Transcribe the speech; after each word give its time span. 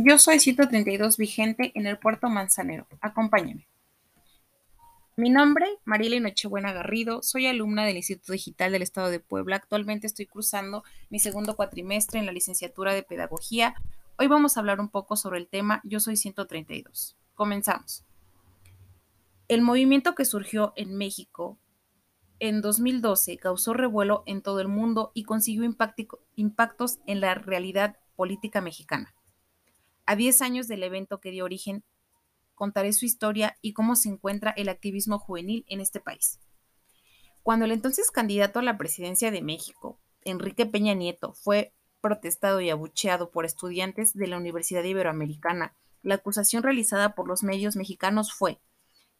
Yo 0.00 0.16
soy 0.16 0.38
132 0.38 1.16
vigente 1.16 1.72
en 1.74 1.88
el 1.88 1.98
puerto 1.98 2.28
Manzanero. 2.28 2.86
Acompáñame. 3.00 3.66
Mi 5.16 5.28
nombre, 5.28 5.66
Mariela 5.84 6.20
Nochebuena 6.20 6.72
Garrido, 6.72 7.20
soy 7.20 7.48
alumna 7.48 7.84
del 7.84 7.96
Instituto 7.96 8.32
Digital 8.32 8.70
del 8.70 8.82
Estado 8.82 9.10
de 9.10 9.18
Puebla. 9.18 9.56
Actualmente 9.56 10.06
estoy 10.06 10.26
cursando 10.26 10.84
mi 11.10 11.18
segundo 11.18 11.56
cuatrimestre 11.56 12.20
en 12.20 12.26
la 12.26 12.32
licenciatura 12.32 12.94
de 12.94 13.02
Pedagogía. 13.02 13.74
Hoy 14.18 14.28
vamos 14.28 14.56
a 14.56 14.60
hablar 14.60 14.78
un 14.78 14.88
poco 14.88 15.16
sobre 15.16 15.40
el 15.40 15.48
tema 15.48 15.80
Yo 15.82 15.98
soy 15.98 16.16
132. 16.16 17.16
Comenzamos. 17.34 18.04
El 19.48 19.62
movimiento 19.62 20.14
que 20.14 20.24
surgió 20.24 20.74
en 20.76 20.96
México 20.96 21.58
en 22.38 22.60
2012 22.60 23.36
causó 23.38 23.74
revuelo 23.74 24.22
en 24.26 24.42
todo 24.42 24.60
el 24.60 24.68
mundo 24.68 25.10
y 25.12 25.24
consiguió 25.24 25.68
impactos 26.36 27.00
en 27.08 27.20
la 27.20 27.34
realidad 27.34 27.96
política 28.14 28.60
mexicana. 28.60 29.12
A 30.08 30.16
10 30.16 30.40
años 30.40 30.68
del 30.68 30.84
evento 30.84 31.20
que 31.20 31.30
dio 31.30 31.44
origen, 31.44 31.84
contaré 32.54 32.94
su 32.94 33.04
historia 33.04 33.58
y 33.60 33.74
cómo 33.74 33.94
se 33.94 34.08
encuentra 34.08 34.54
el 34.56 34.70
activismo 34.70 35.18
juvenil 35.18 35.66
en 35.68 35.82
este 35.82 36.00
país. 36.00 36.40
Cuando 37.42 37.66
el 37.66 37.72
entonces 37.72 38.10
candidato 38.10 38.58
a 38.58 38.62
la 38.62 38.78
presidencia 38.78 39.30
de 39.30 39.42
México, 39.42 40.00
Enrique 40.24 40.64
Peña 40.64 40.94
Nieto, 40.94 41.34
fue 41.34 41.74
protestado 42.00 42.62
y 42.62 42.70
abucheado 42.70 43.30
por 43.30 43.44
estudiantes 43.44 44.14
de 44.14 44.28
la 44.28 44.38
Universidad 44.38 44.82
Iberoamericana, 44.82 45.76
la 46.00 46.14
acusación 46.14 46.62
realizada 46.62 47.14
por 47.14 47.28
los 47.28 47.42
medios 47.42 47.76
mexicanos 47.76 48.32
fue 48.32 48.62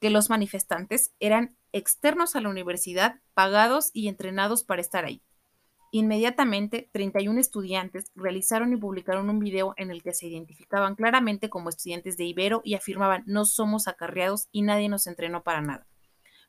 que 0.00 0.08
los 0.08 0.30
manifestantes 0.30 1.12
eran 1.20 1.54
externos 1.72 2.34
a 2.34 2.40
la 2.40 2.48
universidad, 2.48 3.20
pagados 3.34 3.90
y 3.92 4.08
entrenados 4.08 4.64
para 4.64 4.80
estar 4.80 5.04
ahí. 5.04 5.20
Inmediatamente, 5.90 6.90
31 6.92 7.40
estudiantes 7.40 8.12
realizaron 8.14 8.72
y 8.72 8.76
publicaron 8.76 9.30
un 9.30 9.38
video 9.38 9.72
en 9.78 9.90
el 9.90 10.02
que 10.02 10.12
se 10.12 10.26
identificaban 10.26 10.94
claramente 10.94 11.48
como 11.48 11.70
estudiantes 11.70 12.18
de 12.18 12.24
Ibero 12.24 12.60
y 12.62 12.74
afirmaban 12.74 13.24
no 13.26 13.46
somos 13.46 13.88
acarreados 13.88 14.48
y 14.52 14.62
nadie 14.62 14.90
nos 14.90 15.06
entrenó 15.06 15.42
para 15.42 15.62
nada. 15.62 15.86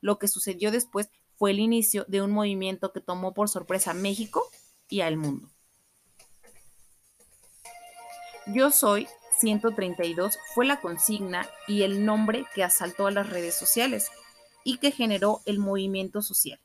Lo 0.02 0.20
que 0.20 0.28
sucedió 0.28 0.72
después 0.72 1.10
fue 1.38 1.52
el 1.52 1.60
inicio 1.60 2.06
de 2.10 2.22
un 2.22 2.32
movimiento 2.32 2.92
que 2.92 3.00
tomó 3.00 3.34
por 3.34 3.48
sorpresa 3.48 3.92
a 3.92 3.94
México 3.94 4.44
y 4.90 5.02
al 5.02 5.16
mundo. 5.16 5.50
Yo 8.48 8.72
soy 8.72 9.08
132 9.40 10.38
fue 10.54 10.66
la 10.66 10.82
consigna 10.82 11.48
y 11.66 11.84
el 11.84 12.06
nombre 12.06 12.46
que 12.54 12.64
asaltó 12.64 13.08
a 13.08 13.12
las 13.12 13.30
redes 13.30 13.58
sociales 13.58 14.10
y 14.66 14.80
que 14.80 14.92
generó 14.92 15.40
el 15.46 15.60
movimiento 15.60 16.22
social 16.22 16.60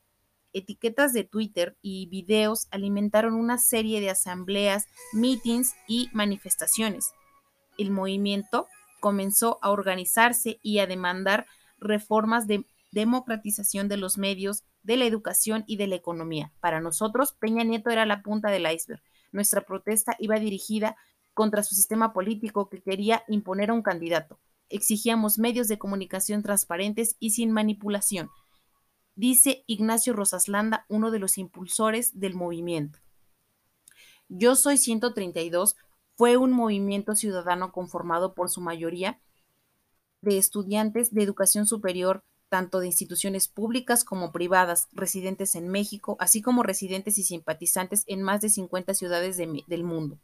etiquetas 0.54 1.12
de 1.12 1.24
Twitter 1.24 1.76
y 1.82 2.06
videos 2.06 2.68
alimentaron 2.70 3.34
una 3.34 3.58
serie 3.58 4.00
de 4.00 4.10
asambleas, 4.10 4.86
meetings 5.12 5.74
y 5.86 6.08
manifestaciones. 6.12 7.12
El 7.76 7.90
movimiento 7.90 8.68
comenzó 9.00 9.58
a 9.60 9.70
organizarse 9.70 10.58
y 10.62 10.78
a 10.78 10.86
demandar 10.86 11.46
reformas 11.78 12.46
de 12.46 12.64
democratización 12.92 13.88
de 13.88 13.96
los 13.96 14.16
medios, 14.16 14.62
de 14.82 14.96
la 14.96 15.04
educación 15.04 15.64
y 15.66 15.76
de 15.76 15.88
la 15.88 15.96
economía. 15.96 16.52
Para 16.60 16.80
nosotros, 16.80 17.32
Peña 17.32 17.64
Nieto 17.64 17.90
era 17.90 18.06
la 18.06 18.22
punta 18.22 18.50
del 18.50 18.70
iceberg. 18.70 19.02
Nuestra 19.32 19.62
protesta 19.62 20.16
iba 20.20 20.38
dirigida 20.38 20.96
contra 21.34 21.64
su 21.64 21.74
sistema 21.74 22.12
político 22.12 22.70
que 22.70 22.80
quería 22.80 23.24
imponer 23.26 23.70
a 23.70 23.74
un 23.74 23.82
candidato. 23.82 24.38
Exigíamos 24.68 25.38
medios 25.38 25.66
de 25.66 25.78
comunicación 25.78 26.42
transparentes 26.42 27.16
y 27.18 27.30
sin 27.30 27.50
manipulación 27.50 28.30
dice 29.14 29.64
Ignacio 29.66 30.12
Rosaslanda, 30.12 30.86
uno 30.88 31.10
de 31.10 31.18
los 31.18 31.38
impulsores 31.38 32.18
del 32.18 32.34
movimiento. 32.34 32.98
Yo 34.28 34.56
Soy 34.56 34.78
132 34.78 35.76
fue 36.16 36.36
un 36.36 36.52
movimiento 36.52 37.14
ciudadano 37.14 37.72
conformado 37.72 38.34
por 38.34 38.50
su 38.50 38.60
mayoría 38.60 39.20
de 40.22 40.38
estudiantes 40.38 41.12
de 41.12 41.22
educación 41.22 41.66
superior, 41.66 42.24
tanto 42.48 42.80
de 42.80 42.86
instituciones 42.86 43.48
públicas 43.48 44.04
como 44.04 44.32
privadas, 44.32 44.88
residentes 44.92 45.54
en 45.54 45.68
México, 45.68 46.16
así 46.20 46.40
como 46.40 46.62
residentes 46.62 47.18
y 47.18 47.24
simpatizantes 47.24 48.04
en 48.06 48.22
más 48.22 48.40
de 48.40 48.48
50 48.48 48.94
ciudades 48.94 49.36
del 49.36 49.84
mundo. 49.84 50.18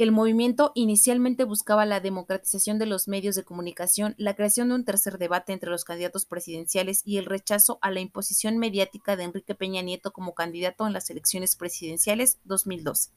El 0.00 0.12
movimiento 0.12 0.72
inicialmente 0.74 1.44
buscaba 1.44 1.84
la 1.84 2.00
democratización 2.00 2.78
de 2.78 2.86
los 2.86 3.06
medios 3.06 3.34
de 3.34 3.44
comunicación, 3.44 4.14
la 4.16 4.34
creación 4.34 4.70
de 4.70 4.76
un 4.76 4.86
tercer 4.86 5.18
debate 5.18 5.52
entre 5.52 5.68
los 5.68 5.84
candidatos 5.84 6.24
presidenciales 6.24 7.02
y 7.04 7.18
el 7.18 7.26
rechazo 7.26 7.78
a 7.82 7.90
la 7.90 8.00
imposición 8.00 8.56
mediática 8.56 9.14
de 9.14 9.24
Enrique 9.24 9.54
Peña 9.54 9.82
Nieto 9.82 10.10
como 10.10 10.32
candidato 10.32 10.86
en 10.86 10.94
las 10.94 11.10
elecciones 11.10 11.54
presidenciales 11.54 12.38
2012. 12.44 13.10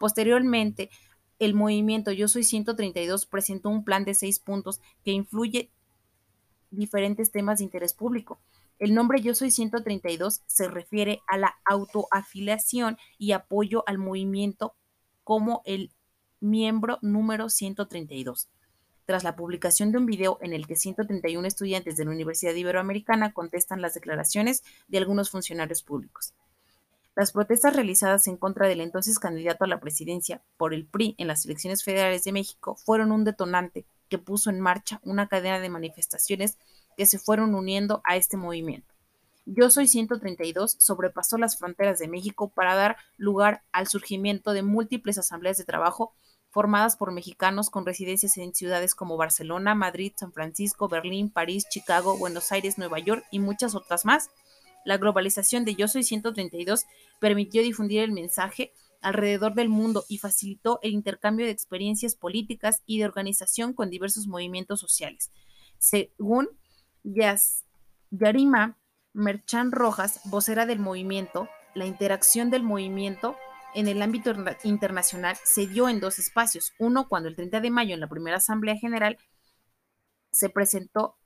Posteriormente, 0.00 0.88
el 1.38 1.52
movimiento 1.52 2.12
Yo 2.12 2.28
Soy 2.28 2.44
132 2.44 3.26
presentó 3.26 3.68
un 3.68 3.84
plan 3.84 4.06
de 4.06 4.14
seis 4.14 4.40
puntos 4.40 4.80
que 5.04 5.10
influye 5.10 5.70
diferentes 6.70 7.30
temas 7.30 7.58
de 7.58 7.64
interés 7.64 7.92
público. 7.92 8.40
El 8.78 8.94
nombre 8.94 9.20
Yo 9.20 9.34
Soy 9.34 9.50
132 9.50 10.40
se 10.46 10.68
refiere 10.68 11.20
a 11.26 11.36
la 11.36 11.56
autoafiliación 11.66 12.96
y 13.18 13.32
apoyo 13.32 13.84
al 13.86 13.98
movimiento 13.98 14.76
como 15.22 15.60
el 15.66 15.90
miembro 16.40 16.98
número 17.02 17.48
132. 17.48 18.48
Tras 19.04 19.24
la 19.24 19.36
publicación 19.36 19.92
de 19.92 19.98
un 19.98 20.06
video 20.06 20.38
en 20.40 20.52
el 20.52 20.66
que 20.66 20.76
131 20.76 21.46
estudiantes 21.46 21.96
de 21.96 22.04
la 22.04 22.10
Universidad 22.10 22.54
Iberoamericana 22.54 23.32
contestan 23.32 23.80
las 23.80 23.94
declaraciones 23.94 24.62
de 24.88 24.98
algunos 24.98 25.30
funcionarios 25.30 25.82
públicos. 25.82 26.34
Las 27.14 27.32
protestas 27.32 27.74
realizadas 27.74 28.26
en 28.26 28.36
contra 28.36 28.68
del 28.68 28.80
entonces 28.80 29.18
candidato 29.18 29.64
a 29.64 29.68
la 29.68 29.80
presidencia 29.80 30.42
por 30.58 30.74
el 30.74 30.86
PRI 30.86 31.14
en 31.18 31.28
las 31.28 31.46
elecciones 31.46 31.82
federales 31.82 32.24
de 32.24 32.32
México 32.32 32.76
fueron 32.76 33.10
un 33.10 33.24
detonante 33.24 33.86
que 34.08 34.18
puso 34.18 34.50
en 34.50 34.60
marcha 34.60 35.00
una 35.02 35.28
cadena 35.28 35.60
de 35.60 35.70
manifestaciones 35.70 36.58
que 36.96 37.06
se 37.06 37.18
fueron 37.18 37.54
uniendo 37.54 38.02
a 38.04 38.16
este 38.16 38.36
movimiento. 38.36 38.94
Yo 39.46 39.70
Soy 39.70 39.86
132 39.86 40.76
sobrepasó 40.80 41.38
las 41.38 41.56
fronteras 41.56 42.00
de 42.00 42.08
México 42.08 42.48
para 42.48 42.74
dar 42.74 42.96
lugar 43.16 43.62
al 43.70 43.86
surgimiento 43.86 44.52
de 44.52 44.62
múltiples 44.62 45.18
asambleas 45.18 45.56
de 45.56 45.64
trabajo 45.64 46.12
formadas 46.56 46.96
por 46.96 47.12
mexicanos 47.12 47.68
con 47.68 47.84
residencias 47.84 48.38
en 48.38 48.54
ciudades 48.54 48.94
como 48.94 49.18
Barcelona, 49.18 49.74
Madrid, 49.74 50.14
San 50.16 50.32
Francisco, 50.32 50.88
Berlín, 50.88 51.28
París, 51.28 51.66
Chicago, 51.68 52.16
Buenos 52.16 52.50
Aires, 52.50 52.78
Nueva 52.78 52.98
York 52.98 53.26
y 53.30 53.40
muchas 53.40 53.74
otras 53.74 54.06
más. 54.06 54.30
La 54.86 54.96
globalización 54.96 55.66
de 55.66 55.74
Yo 55.74 55.86
Soy 55.86 56.02
132 56.02 56.86
permitió 57.20 57.62
difundir 57.62 58.00
el 58.00 58.12
mensaje 58.12 58.72
alrededor 59.02 59.52
del 59.52 59.68
mundo 59.68 60.06
y 60.08 60.16
facilitó 60.16 60.78
el 60.82 60.92
intercambio 60.92 61.44
de 61.44 61.52
experiencias 61.52 62.14
políticas 62.14 62.82
y 62.86 63.00
de 63.00 63.04
organización 63.04 63.74
con 63.74 63.90
diversos 63.90 64.26
movimientos 64.26 64.80
sociales. 64.80 65.30
Según 65.76 66.48
Yarima 68.10 68.78
Merchan 69.12 69.72
Rojas, 69.72 70.22
vocera 70.24 70.64
del 70.64 70.78
movimiento, 70.78 71.50
la 71.74 71.84
interacción 71.84 72.48
del 72.48 72.62
movimiento 72.62 73.36
en 73.74 73.88
el 73.88 74.02
ámbito 74.02 74.32
internacional 74.64 75.36
se 75.44 75.66
dio 75.66 75.88
en 75.88 76.00
dos 76.00 76.18
espacios. 76.18 76.72
Uno, 76.78 77.08
cuando 77.08 77.28
el 77.28 77.36
30 77.36 77.60
de 77.60 77.70
mayo 77.70 77.94
en 77.94 78.00
la 78.00 78.08
primera 78.08 78.36
Asamblea 78.36 78.76
General 78.76 79.18
se 80.30 80.48
presentó 80.48 81.16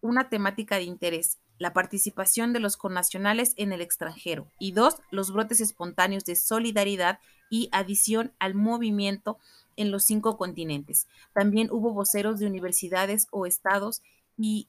una 0.00 0.28
temática 0.28 0.76
de 0.76 0.84
interés, 0.84 1.38
la 1.58 1.72
participación 1.72 2.52
de 2.52 2.60
los 2.60 2.76
connacionales 2.76 3.52
en 3.56 3.72
el 3.72 3.82
extranjero. 3.82 4.50
Y 4.58 4.72
dos, 4.72 4.96
los 5.10 5.32
brotes 5.32 5.60
espontáneos 5.60 6.24
de 6.24 6.36
solidaridad 6.36 7.18
y 7.50 7.68
adición 7.72 8.32
al 8.38 8.54
movimiento 8.54 9.38
en 9.76 9.90
los 9.90 10.04
cinco 10.04 10.36
continentes. 10.36 11.06
También 11.34 11.68
hubo 11.70 11.92
voceros 11.92 12.38
de 12.38 12.46
universidades 12.46 13.26
o 13.30 13.44
estados 13.44 14.02
y 14.38 14.68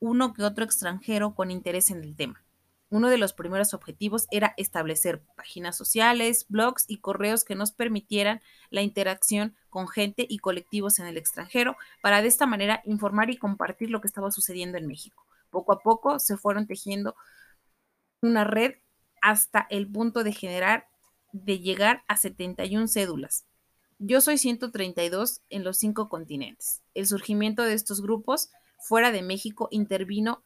uno 0.00 0.32
que 0.32 0.42
otro 0.42 0.64
extranjero 0.64 1.34
con 1.34 1.50
interés 1.50 1.90
en 1.90 2.02
el 2.02 2.16
tema. 2.16 2.42
Uno 2.90 3.08
de 3.08 3.18
los 3.18 3.32
primeros 3.32 3.72
objetivos 3.72 4.26
era 4.32 4.52
establecer 4.56 5.22
páginas 5.36 5.76
sociales, 5.76 6.46
blogs 6.48 6.84
y 6.88 6.98
correos 6.98 7.44
que 7.44 7.54
nos 7.54 7.70
permitieran 7.70 8.42
la 8.68 8.82
interacción 8.82 9.54
con 9.68 9.86
gente 9.86 10.26
y 10.28 10.38
colectivos 10.38 10.98
en 10.98 11.06
el 11.06 11.16
extranjero 11.16 11.76
para 12.02 12.20
de 12.20 12.26
esta 12.26 12.46
manera 12.46 12.82
informar 12.84 13.30
y 13.30 13.36
compartir 13.36 13.90
lo 13.90 14.00
que 14.00 14.08
estaba 14.08 14.32
sucediendo 14.32 14.76
en 14.76 14.88
México. 14.88 15.24
Poco 15.50 15.72
a 15.72 15.78
poco 15.78 16.18
se 16.18 16.36
fueron 16.36 16.66
tejiendo 16.66 17.14
una 18.22 18.42
red 18.42 18.74
hasta 19.22 19.68
el 19.70 19.86
punto 19.88 20.24
de 20.24 20.32
generar, 20.32 20.88
de 21.32 21.60
llegar 21.60 22.02
a 22.08 22.16
71 22.16 22.88
cédulas. 22.88 23.46
Yo 23.98 24.20
soy 24.20 24.36
132 24.36 25.42
en 25.48 25.62
los 25.62 25.76
cinco 25.76 26.08
continentes. 26.08 26.82
El 26.94 27.06
surgimiento 27.06 27.62
de 27.62 27.74
estos 27.74 28.00
grupos 28.00 28.50
fuera 28.78 29.12
de 29.12 29.22
México 29.22 29.68
intervino 29.70 30.42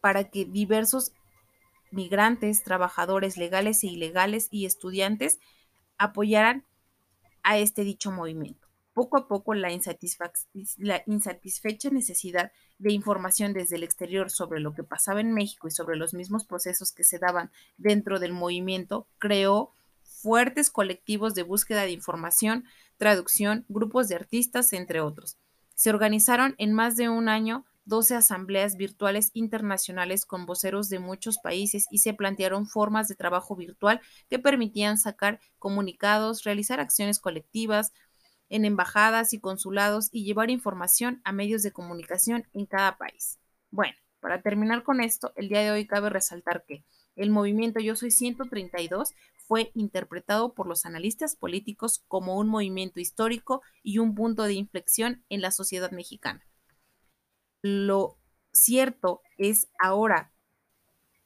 para 0.00 0.24
que 0.24 0.44
diversos 0.44 1.12
migrantes, 1.90 2.62
trabajadores 2.62 3.36
legales 3.36 3.82
e 3.82 3.88
ilegales 3.88 4.48
y 4.50 4.66
estudiantes 4.66 5.38
apoyaran 5.96 6.64
a 7.42 7.58
este 7.58 7.84
dicho 7.84 8.10
movimiento. 8.10 8.66
Poco 8.92 9.16
a 9.16 9.28
poco 9.28 9.54
la, 9.54 9.68
la, 10.78 11.02
insatisfecha 11.06 11.90
necesidad 11.90 12.52
de 12.78 12.92
información 12.92 13.52
desde 13.52 13.76
el 13.76 13.84
exterior 13.84 14.30
sobre 14.30 14.60
lo 14.60 14.74
que 14.74 14.82
pasaba 14.82 15.20
en 15.20 15.32
México 15.32 15.68
y 15.68 15.70
sobre 15.70 15.96
los 15.96 16.14
mismos 16.14 16.44
procesos 16.44 16.92
que 16.92 17.04
se 17.04 17.18
daban 17.18 17.50
dentro 17.76 18.18
del 18.18 18.32
movimiento 18.32 19.06
creó 19.18 19.72
fuertes 20.02 20.70
colectivos 20.70 21.34
de 21.34 21.44
búsqueda 21.44 21.82
de 21.82 21.92
información, 21.92 22.64
traducción, 22.96 23.64
grupos 23.68 24.08
de 24.08 24.16
artistas, 24.16 24.72
entre 24.72 25.00
otros. 25.00 25.36
Se 25.74 25.90
organizaron 25.90 26.56
en 26.58 26.72
más 26.72 26.96
de 26.96 27.08
un 27.08 27.28
año 27.28 27.64
12 27.88 28.14
asambleas 28.14 28.76
virtuales 28.76 29.30
internacionales 29.32 30.26
con 30.26 30.46
voceros 30.46 30.88
de 30.90 30.98
muchos 30.98 31.38
países 31.38 31.86
y 31.90 31.98
se 31.98 32.12
plantearon 32.14 32.66
formas 32.66 33.08
de 33.08 33.16
trabajo 33.16 33.56
virtual 33.56 34.00
que 34.28 34.38
permitían 34.38 34.98
sacar 34.98 35.40
comunicados, 35.58 36.44
realizar 36.44 36.80
acciones 36.80 37.18
colectivas 37.18 37.92
en 38.50 38.64
embajadas 38.64 39.32
y 39.32 39.40
consulados 39.40 40.08
y 40.12 40.24
llevar 40.24 40.50
información 40.50 41.20
a 41.24 41.32
medios 41.32 41.62
de 41.62 41.72
comunicación 41.72 42.46
en 42.52 42.66
cada 42.66 42.96
país. 42.98 43.38
Bueno, 43.70 43.94
para 44.20 44.42
terminar 44.42 44.82
con 44.82 45.00
esto, 45.00 45.32
el 45.36 45.48
día 45.48 45.60
de 45.60 45.70
hoy 45.70 45.86
cabe 45.86 46.10
resaltar 46.10 46.64
que 46.66 46.84
el 47.16 47.30
movimiento 47.30 47.80
Yo 47.80 47.96
Soy 47.96 48.10
132 48.10 49.14
fue 49.36 49.70
interpretado 49.74 50.52
por 50.52 50.66
los 50.66 50.84
analistas 50.84 51.36
políticos 51.36 52.04
como 52.06 52.36
un 52.36 52.48
movimiento 52.48 53.00
histórico 53.00 53.62
y 53.82 53.98
un 53.98 54.14
punto 54.14 54.42
de 54.42 54.52
inflexión 54.52 55.24
en 55.30 55.40
la 55.40 55.50
sociedad 55.50 55.90
mexicana. 55.90 56.47
Lo 57.62 58.18
cierto 58.52 59.22
es 59.36 59.68
ahora 59.78 60.32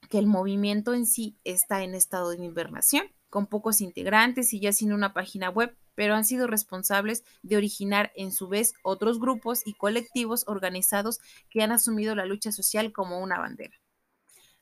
que 0.08 0.18
el 0.18 0.26
movimiento 0.26 0.94
en 0.94 1.06
sí 1.06 1.38
está 1.44 1.82
en 1.82 1.94
estado 1.94 2.30
de 2.30 2.44
invernación, 2.44 3.06
con 3.30 3.46
pocos 3.46 3.80
integrantes 3.80 4.52
y 4.52 4.60
ya 4.60 4.72
sin 4.72 4.92
una 4.92 5.14
página 5.14 5.48
web, 5.48 5.74
pero 5.94 6.14
han 6.14 6.24
sido 6.24 6.46
responsables 6.46 7.24
de 7.42 7.56
originar 7.56 8.12
en 8.14 8.32
su 8.32 8.48
vez 8.48 8.74
otros 8.82 9.18
grupos 9.18 9.62
y 9.66 9.74
colectivos 9.74 10.44
organizados 10.46 11.18
que 11.48 11.62
han 11.62 11.72
asumido 11.72 12.14
la 12.14 12.26
lucha 12.26 12.52
social 12.52 12.92
como 12.92 13.20
una 13.20 13.38
bandera. 13.38 13.74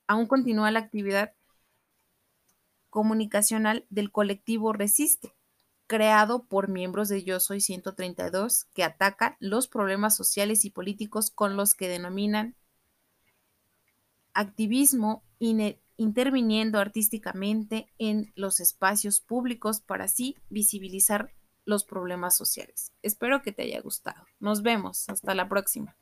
Aún 0.06 0.26
continúa 0.26 0.70
la 0.70 0.80
actividad 0.80 1.34
comunicacional 2.90 3.86
del 3.90 4.10
colectivo 4.10 4.72
Resiste, 4.72 5.32
creado 5.90 6.44
por 6.44 6.68
miembros 6.68 7.08
de 7.08 7.24
Yo 7.24 7.40
Soy 7.40 7.60
132 7.60 8.66
que 8.74 8.84
atacan 8.84 9.34
los 9.40 9.66
problemas 9.66 10.14
sociales 10.14 10.64
y 10.64 10.70
políticos 10.70 11.32
con 11.32 11.56
los 11.56 11.74
que 11.74 11.88
denominan 11.88 12.54
activismo 14.32 15.24
interviniendo 15.96 16.78
artísticamente 16.78 17.92
en 17.98 18.30
los 18.36 18.60
espacios 18.60 19.20
públicos 19.20 19.80
para 19.80 20.04
así 20.04 20.36
visibilizar 20.48 21.32
los 21.64 21.82
problemas 21.82 22.36
sociales. 22.36 22.92
Espero 23.02 23.42
que 23.42 23.50
te 23.50 23.62
haya 23.62 23.80
gustado. 23.80 24.24
Nos 24.38 24.62
vemos. 24.62 25.08
Hasta 25.08 25.34
la 25.34 25.48
próxima. 25.48 25.96